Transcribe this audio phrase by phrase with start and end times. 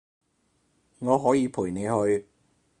[0.97, 2.25] 我可以陪你去